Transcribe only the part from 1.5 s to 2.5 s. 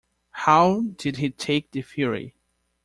the theory?